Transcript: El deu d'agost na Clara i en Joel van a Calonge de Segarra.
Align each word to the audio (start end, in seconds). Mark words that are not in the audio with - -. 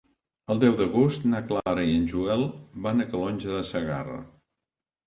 El 0.53 0.61
deu 0.63 0.77
d'agost 0.79 1.27
na 1.33 1.43
Clara 1.51 1.83
i 1.91 1.93
en 1.99 2.09
Joel 2.15 2.45
van 2.89 3.05
a 3.05 3.09
Calonge 3.13 3.55
de 3.61 3.65
Segarra. 3.73 4.23